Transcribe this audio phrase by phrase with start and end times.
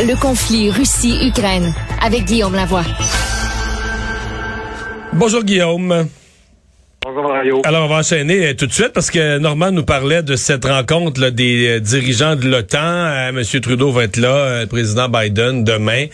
[0.00, 2.82] Le conflit Russie-Ukraine avec Guillaume Lavoie.
[5.12, 6.08] Bonjour Guillaume.
[7.04, 7.62] Bonjour Mario.
[7.64, 10.64] Alors on va enchaîner euh, tout de suite parce que Normand nous parlait de cette
[10.64, 12.78] rencontre là, des euh, dirigeants de l'OTAN.
[12.80, 16.06] Euh, Monsieur Trudeau va être là, le président Biden demain.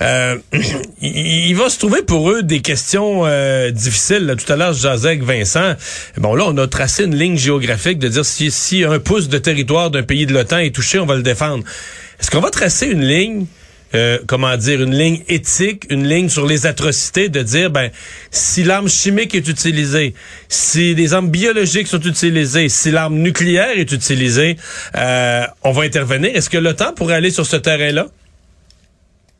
[1.02, 3.26] il, va se trouver pour eux des questions
[3.70, 4.34] difficiles.
[4.38, 5.74] Tout à l'heure, je avec Vincent.
[6.16, 9.36] Bon là, on a tracé une ligne géographique de dire si, si un pouce de
[9.36, 11.64] territoire d'un pays de l'OTAN est touché, on va le défendre.
[12.20, 13.46] Est-ce qu'on va tracer une ligne
[13.94, 17.90] euh, comment dire, une ligne éthique, une ligne sur les atrocités, de dire, ben,
[18.30, 20.14] si l'arme chimique est utilisée,
[20.48, 24.56] si les armes biologiques sont utilisées, si l'arme nucléaire est utilisée,
[24.96, 26.30] euh, on va intervenir?
[26.36, 28.06] Est-ce que l'OTAN pourrait aller sur ce terrain-là?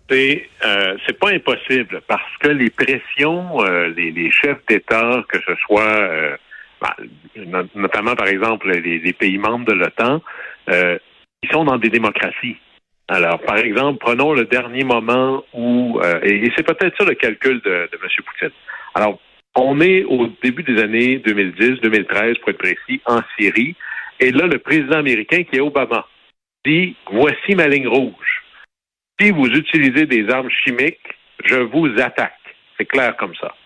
[0.08, 5.54] C'est euh, c'est pas impossible parce que les pressions, euh, les, chefs d'État, que ce
[5.64, 6.36] soit
[6.80, 10.20] ben, notamment par exemple les, les pays membres de l'OTAN,
[10.66, 12.56] ils sont dans des démocraties.
[13.10, 17.60] Alors, par exemple, prenons le dernier moment où, euh, et, c'est peut-être ça le calcul
[17.60, 18.08] de, de M.
[18.24, 18.56] Poutine.
[18.94, 19.18] Alors,
[19.56, 23.74] on est au début des années 2010, 2013, pour être précis, en Syrie,
[24.20, 26.06] et là, le président américain, qui est Obama,
[26.64, 28.44] dit, voici ma ligne rouge.
[29.18, 31.00] Si vous utilisez des armes chimiques,
[31.44, 32.38] je vous attaque.
[32.78, 33.56] C'est clair comme ça.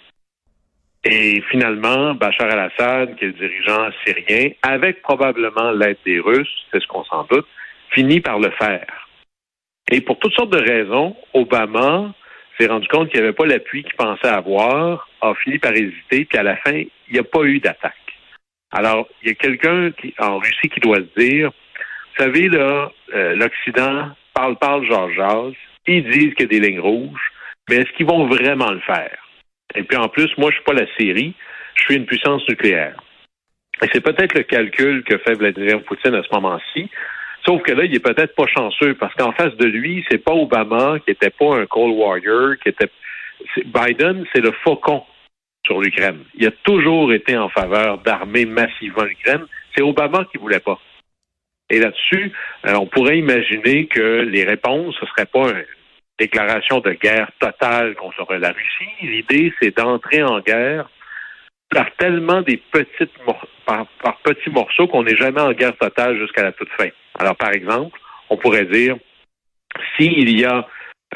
[1.05, 6.81] Et finalement, Bachar al-Assad, qui est le dirigeant syrien, avec probablement l'aide des Russes, c'est
[6.81, 7.47] ce qu'on s'en doute,
[7.91, 9.05] finit par le faire.
[9.91, 12.15] Et pour toutes sortes de raisons, Obama
[12.59, 16.25] s'est rendu compte qu'il n'y avait pas l'appui qu'il pensait avoir, a fini par hésiter,
[16.25, 17.95] puis à la fin, il n'y a pas eu d'attaque.
[18.73, 23.35] Alors, il y a quelqu'un en Russie qui doit se dire, vous savez, là, euh,
[23.35, 25.55] l'Occident parle, parle, genre, jase,
[25.87, 27.33] ils disent qu'il y a des lignes rouges,
[27.69, 29.17] mais est-ce qu'ils vont vraiment le faire?
[29.75, 31.35] Et puis en plus, moi, je suis pas la Syrie,
[31.75, 32.97] je suis une puissance nucléaire.
[33.83, 36.89] Et c'est peut-être le calcul que fait Vladimir Poutine à ce moment-ci.
[37.47, 40.33] Sauf que là, il est peut-être pas chanceux parce qu'en face de lui, c'est pas
[40.33, 42.89] Obama qui était pas un Cold Warrior, qui était
[43.67, 45.03] Biden, c'est le faucon
[45.67, 46.25] sur l'Ukraine.
[46.35, 49.45] Il a toujours été en faveur d'armer massivement l'Ukraine.
[49.75, 50.79] C'est Obama qui voulait pas.
[51.71, 52.33] Et là-dessus,
[52.67, 55.65] euh, on pourrait imaginer que les réponses, ce serait pas une
[56.19, 58.91] déclaration de guerre totale contre la Russie.
[59.03, 60.89] L'idée, c'est d'entrer en guerre
[61.71, 63.11] par tellement des petites
[63.67, 63.87] par,
[64.23, 66.89] petits morceaux qu'on n'est jamais en guerre totale jusqu'à la toute fin.
[67.19, 67.99] Alors, par exemple,
[68.31, 68.97] on pourrait dire
[69.97, 70.67] s'il y a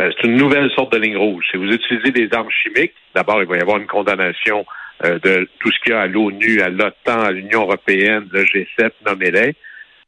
[0.00, 1.44] euh, c'est une nouvelle sorte de ligne rouge.
[1.50, 4.64] Si vous utilisez des armes chimiques, d'abord, il va y avoir une condamnation
[5.04, 8.44] euh, de tout ce qu'il y a à l'ONU, à l'OTAN, à l'Union européenne, le
[8.44, 9.54] G7, nommez-les.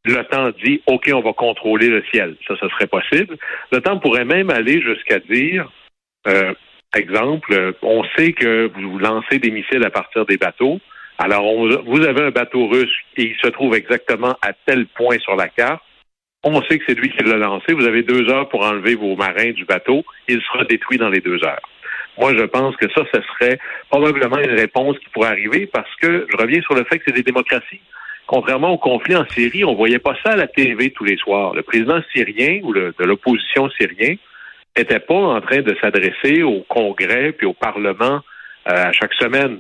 [0.05, 2.37] L'OTAN dit OK, on va contrôler le ciel.
[2.47, 3.37] Ça, ce serait possible.
[3.73, 5.71] L'OTAN pourrait même aller jusqu'à dire
[6.27, 6.55] euh,
[6.97, 10.81] Exemple, on sait que vous lancez des missiles à partir des bateaux.
[11.23, 11.45] Alors,
[11.85, 15.49] vous avez un bateau russe et il se trouve exactement à tel point sur la
[15.49, 15.83] carte.
[16.43, 17.75] On sait que c'est lui qui l'a lancé.
[17.75, 20.03] Vous avez deux heures pour enlever vos marins du bateau.
[20.29, 21.61] Il sera détruit dans les deux heures.
[22.17, 23.59] Moi, je pense que ça, ce serait
[23.91, 27.15] probablement une réponse qui pourrait arriver parce que je reviens sur le fait que c'est
[27.15, 27.83] des démocraties.
[28.27, 31.53] Contrairement au conflit en Syrie, on voyait pas ça à la TV tous les soirs.
[31.53, 34.15] Le président syrien ou de l'opposition syrien
[34.75, 38.21] n'était pas en train de s'adresser au Congrès puis au Parlement
[38.69, 39.59] euh, à chaque semaine.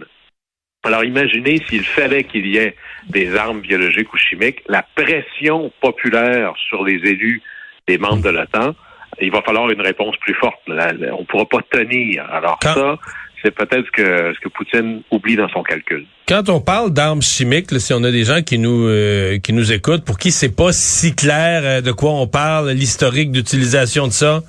[0.83, 2.75] Alors imaginez s'il fallait qu'il y ait
[3.09, 7.43] des armes biologiques ou chimiques, la pression populaire sur les élus
[7.87, 8.75] des membres de l'OTAN,
[9.21, 10.61] il va falloir une réponse plus forte.
[10.69, 12.25] on ne pourra pas tenir.
[12.33, 12.99] Alors ça,
[13.43, 16.07] c'est peut-être ce que, ce que Poutine oublie dans son calcul.
[16.27, 19.73] Quand on parle d'armes chimiques, si on a des gens qui nous euh, qui nous
[19.73, 24.13] écoutent, pour qui c'est pas si clair euh, de quoi on parle, l'historique d'utilisation de
[24.13, 24.41] ça,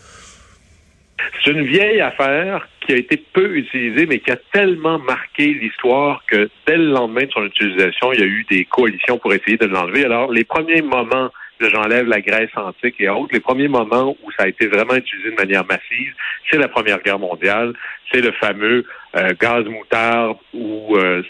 [1.43, 6.23] c'est une vieille affaire qui a été peu utilisée, mais qui a tellement marqué l'histoire
[6.27, 9.57] que dès le lendemain de son utilisation, il y a eu des coalitions pour essayer
[9.57, 10.05] de l'enlever.
[10.05, 14.31] Alors, les premiers moments de j'enlève la Grèce antique et autres, les premiers moments où
[14.31, 16.13] ça a été vraiment utilisé de manière massive,
[16.49, 17.73] c'est la Première Guerre mondiale,
[18.11, 18.83] c'est le fameux
[19.15, 21.21] euh, gaz moutarde où euh,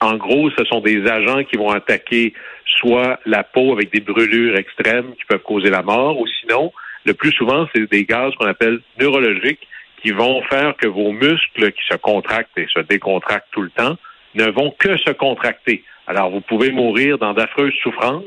[0.00, 2.32] en gros, ce sont des agents qui vont attaquer
[2.66, 6.72] soit la peau avec des brûlures extrêmes qui peuvent causer la mort, ou sinon
[7.04, 9.66] le plus souvent, c'est des gaz qu'on appelle neurologiques
[10.02, 13.96] qui vont faire que vos muscles qui se contractent et se décontractent tout le temps
[14.34, 15.84] ne vont que se contracter.
[16.06, 18.24] Alors, vous pouvez mourir dans d'affreuses souffrances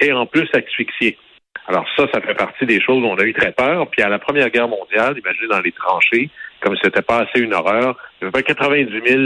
[0.00, 1.16] et en plus asphyxier.
[1.66, 3.88] Alors ça, ça fait partie des choses où on a eu très peur.
[3.88, 6.28] Puis à la Première Guerre mondiale, imaginez dans les tranchées,
[6.60, 9.22] comme c'était pas assez une horreur, il y avait 90 000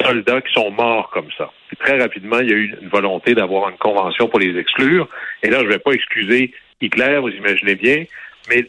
[0.00, 1.50] soldats qui sont morts comme ça.
[1.68, 5.08] Puis très rapidement, il y a eu une volonté d'avoir une convention pour les exclure.
[5.42, 8.04] Et là, je ne vais pas excuser Hitler, vous imaginez bien,
[8.48, 8.66] mais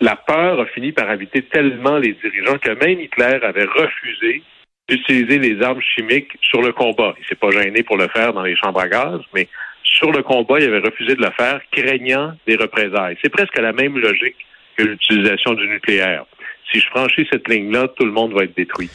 [0.00, 4.42] la peur a fini par habiter tellement les dirigeants que même Hitler avait refusé
[4.88, 7.14] d'utiliser les armes chimiques sur le combat.
[7.18, 9.48] Il s'est pas gêné pour le faire dans les chambres à gaz, mais
[9.84, 13.16] sur le combat, il avait refusé de le faire, craignant des représailles.
[13.22, 14.36] C'est presque la même logique
[14.76, 16.24] que l'utilisation du nucléaire.
[16.72, 18.90] Si je franchis cette ligne-là, tout le monde va être détruit.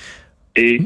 [0.56, 0.80] Et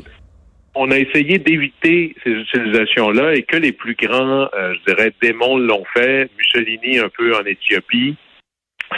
[0.76, 5.58] on a essayé d'éviter ces utilisations-là et que les plus grands, euh, je dirais, démons
[5.58, 6.30] l'ont fait.
[6.38, 8.16] Mussolini un peu en Éthiopie.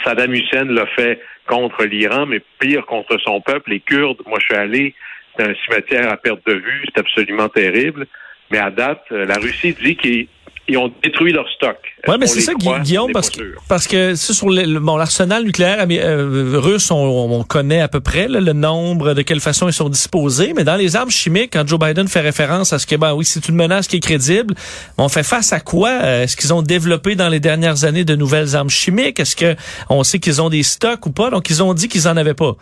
[0.04, 3.70] Saddam Hussein l'a fait contre l'Iran, mais pire contre son peuple.
[3.70, 4.94] Les Kurdes, moi je suis allé,
[5.36, 8.06] c'est un cimetière à perte de vue, c'est absolument terrible.
[8.50, 10.28] Mais à date, euh, la Russie dit qu'ils
[10.68, 11.76] ils ont détruit leur stock.
[12.06, 16.58] Oui, mais c'est ça, Guillaume, parce que, parce que sur le, bon, l'arsenal nucléaire euh,
[16.58, 20.64] russe, on, connaît à peu près le nombre, de quelle façon ils sont disposés, mais
[20.64, 23.48] dans les armes chimiques, quand Joe Biden fait référence à ce que, ben oui, c'est
[23.48, 24.54] une menace qui est crédible,
[24.98, 25.90] on fait face à quoi?
[25.90, 29.18] Euh, est-ce qu'ils ont développé dans les dernières années de nouvelles armes chimiques?
[29.18, 29.56] Est-ce que
[29.88, 31.30] on sait qu'ils ont des stocks ou pas?
[31.30, 32.56] Donc, ils ont dit qu'ils en avaient pas.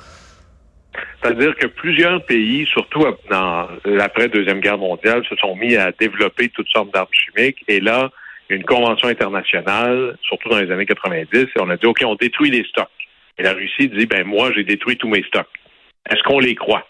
[1.22, 6.68] C'est-à-dire que plusieurs pays, surtout dans l'après-deuxième guerre mondiale, se sont mis à développer toutes
[6.68, 7.62] sortes d'armes chimiques.
[7.68, 8.10] Et là,
[8.48, 12.50] une convention internationale, surtout dans les années 90, et on a dit, OK, on détruit
[12.50, 12.88] les stocks.
[13.38, 15.48] Et la Russie dit, ben moi, j'ai détruit tous mes stocks.
[16.08, 16.86] Est-ce qu'on les croit?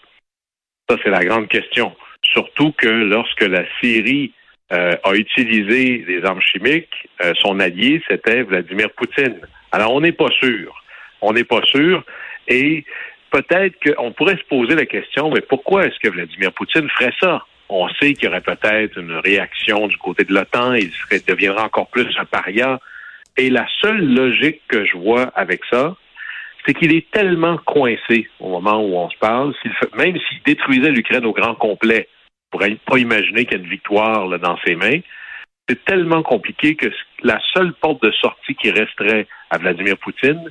[0.89, 1.95] Ça, c'est la grande question.
[2.23, 4.33] Surtout que lorsque la Syrie
[4.73, 9.41] euh, a utilisé des armes chimiques, euh, son allié, c'était Vladimir Poutine.
[9.73, 10.75] Alors, on n'est pas sûr.
[11.21, 12.03] On n'est pas sûr.
[12.49, 12.85] Et
[13.31, 17.45] peut-être qu'on pourrait se poser la question, mais pourquoi est-ce que Vladimir Poutine ferait ça?
[17.69, 21.65] On sait qu'il y aurait peut-être une réaction du côté de l'OTAN, il serait, deviendra
[21.65, 22.81] encore plus un paria.
[23.37, 25.97] Et la seule logique que je vois avec ça,
[26.67, 29.55] c'est qu'il est tellement coincé au moment où on se parle,
[29.97, 32.09] même s'il détruisait l'Ukraine au grand complet,
[32.53, 35.01] on pourrait pas imaginer qu'il y a une victoire là, dans ses mains.
[35.69, 36.91] C'est tellement compliqué que
[37.23, 40.51] la seule porte de sortie qui resterait à Vladimir Poutine,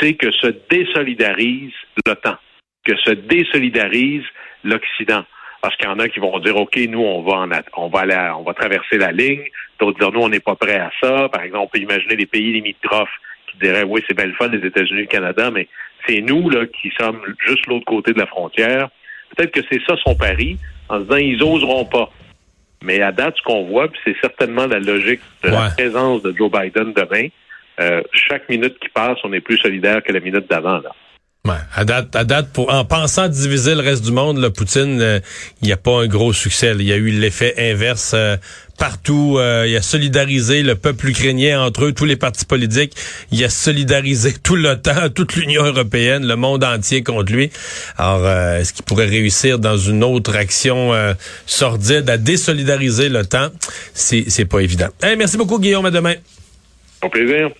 [0.00, 1.72] c'est que se désolidarise
[2.06, 2.36] l'OTAN,
[2.84, 4.24] que se désolidarise
[4.64, 5.24] l'Occident.
[5.60, 8.00] Parce qu'il y en a qui vont dire, OK, nous, on va en, on va
[8.00, 9.44] aller, on va traverser la ligne.
[9.78, 11.28] D'autres dire, nous, on n'est pas prêt à ça.
[11.28, 13.16] Par exemple, on peut imaginer les pays limitrophes
[13.46, 15.68] qui diraient, oui, c'est belle fun, les États-Unis, le Canada, mais
[16.06, 18.88] c'est nous, là, qui sommes juste l'autre côté de la frontière.
[19.36, 20.58] Peut-être que c'est ça son pari,
[20.88, 22.10] en se disant, ils oseront pas.
[22.82, 26.50] Mais à date, ce qu'on voit, c'est certainement la logique de la présence de Joe
[26.50, 27.28] Biden demain,
[27.80, 30.78] euh, chaque minute qui passe, on est plus solidaire que la minute d'avant.
[30.78, 30.90] Là.
[31.44, 35.00] Ouais, à date, à date, pour, en pensant diviser le reste du monde, le Poutine,
[35.00, 35.18] euh,
[35.60, 36.72] il n'y a pas un gros succès.
[36.78, 38.36] Il y a eu l'effet inverse euh,
[38.78, 39.38] partout.
[39.40, 42.94] il a solidarisé le peuple ukrainien entre eux, tous les partis politiques.
[43.32, 47.50] Il a solidarisé tout l'OTAN, toute l'Union européenne, le monde entier contre lui.
[47.96, 50.92] Alors, est-ce qu'il pourrait réussir dans une autre action
[51.46, 53.48] sordide à désolidariser l'OTAN?
[53.94, 54.88] C'est, c'est pas évident.
[55.16, 55.86] merci beaucoup, Guillaume.
[55.86, 56.14] À demain.
[57.02, 57.50] Au plaisir.